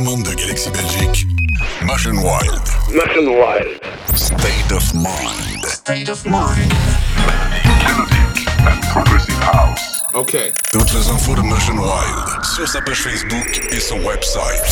[0.00, 1.26] demande de Galaxy Belgique,
[1.82, 2.62] Machine Wild.
[2.94, 3.80] Machine Wild.
[4.14, 5.64] State of Mind.
[5.66, 6.72] State of Mind.
[7.84, 10.00] Melodic and Progressive House.
[10.14, 10.52] OK.
[10.72, 14.64] Toutes les infos de Machine Wild sur sa page Facebook et son website.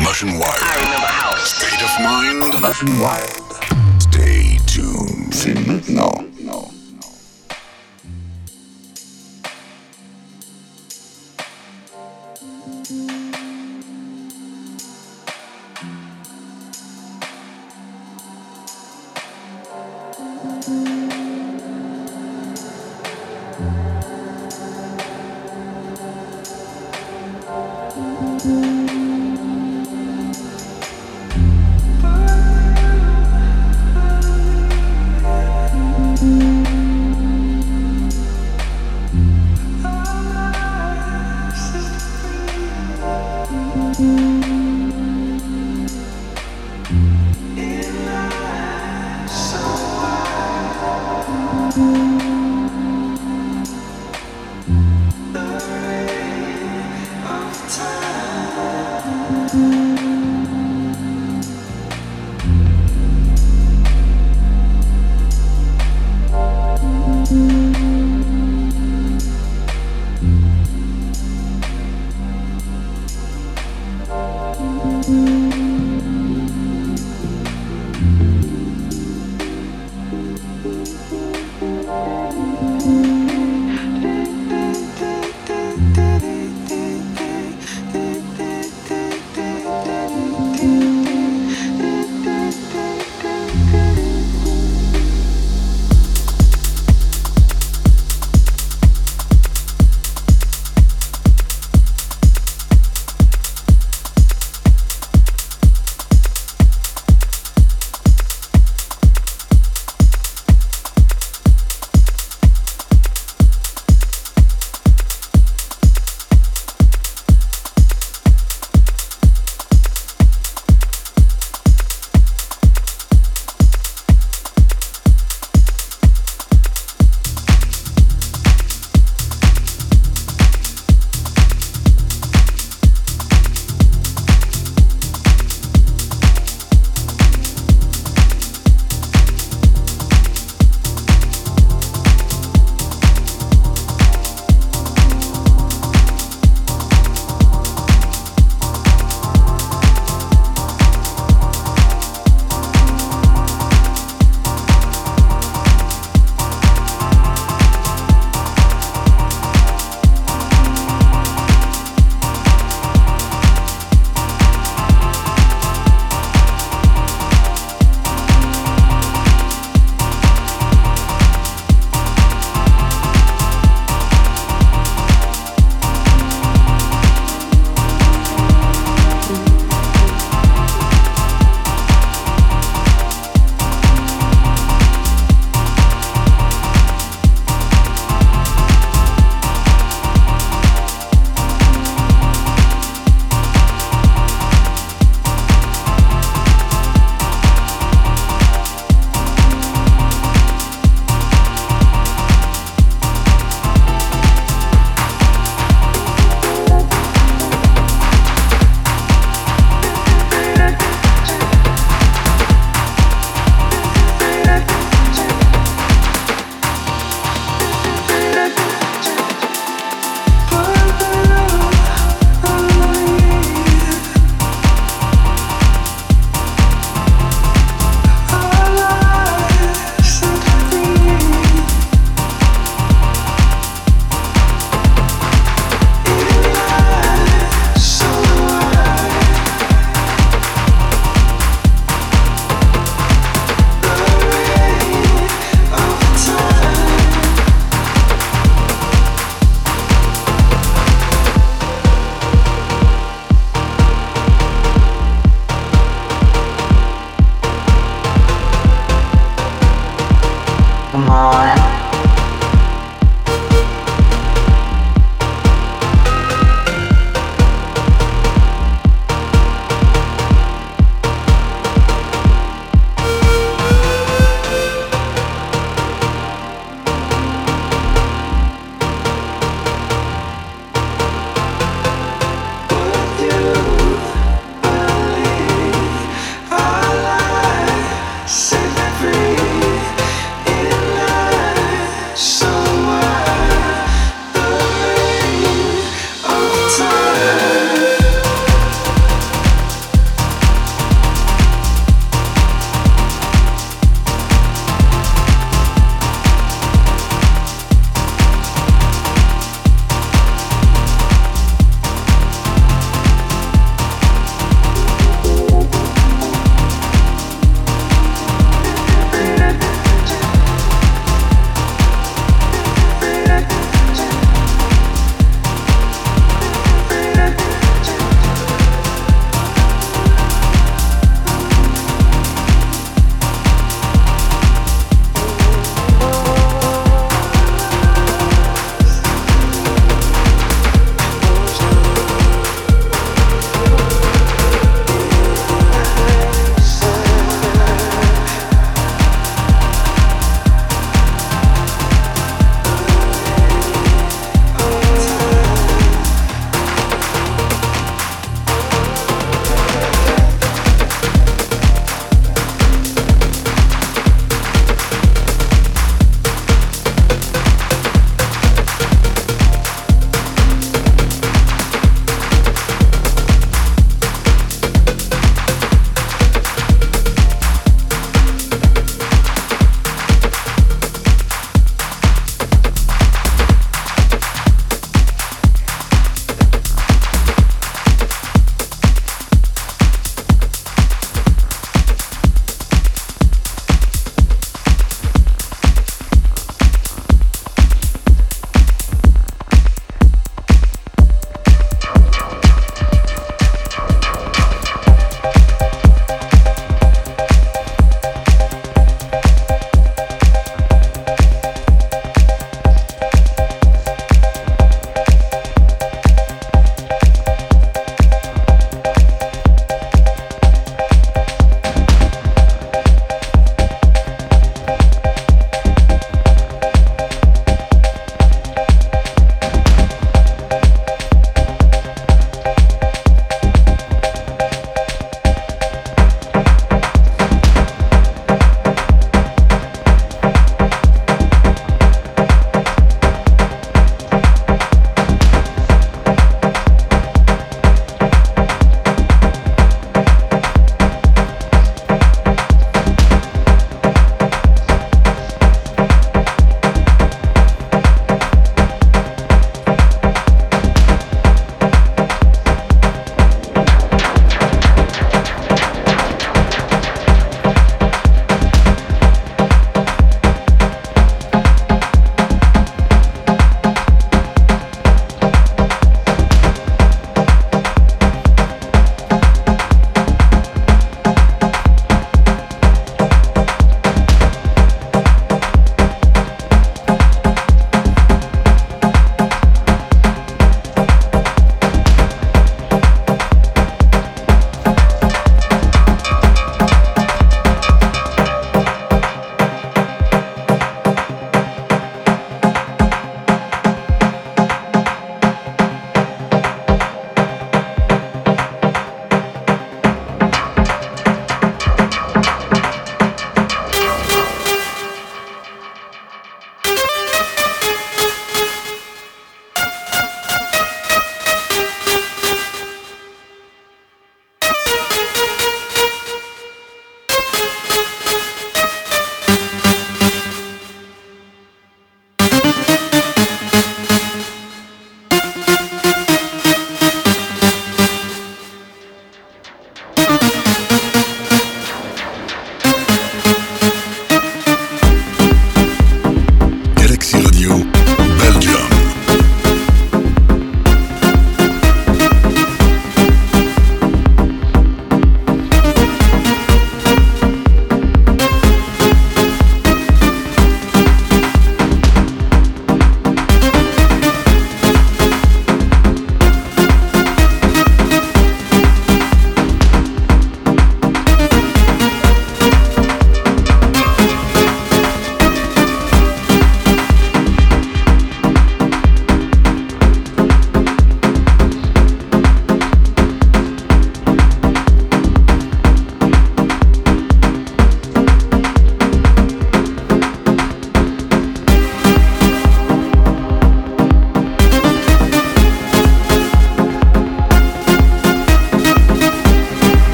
[0.00, 0.62] Machine Wild.
[0.62, 1.56] I remember house.
[1.56, 2.60] State of Mind.
[2.60, 3.42] Machine Wild.
[3.98, 5.34] Stay tuned.
[5.34, 6.33] C'est maintenant.